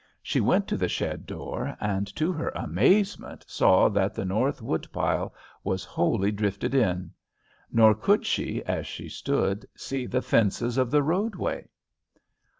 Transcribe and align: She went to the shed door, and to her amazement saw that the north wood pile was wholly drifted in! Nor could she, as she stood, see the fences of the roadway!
She 0.23 0.41
went 0.41 0.67
to 0.67 0.77
the 0.77 0.87
shed 0.89 1.27
door, 1.27 1.77
and 1.79 2.07
to 2.15 2.31
her 2.31 2.49
amazement 2.55 3.45
saw 3.47 3.87
that 3.89 4.15
the 4.15 4.25
north 4.25 4.59
wood 4.59 4.87
pile 4.91 5.31
was 5.63 5.83
wholly 5.85 6.31
drifted 6.31 6.73
in! 6.73 7.11
Nor 7.71 7.93
could 7.93 8.25
she, 8.25 8.63
as 8.65 8.87
she 8.87 9.07
stood, 9.09 9.67
see 9.75 10.07
the 10.07 10.23
fences 10.23 10.79
of 10.79 10.89
the 10.89 11.03
roadway! 11.03 11.69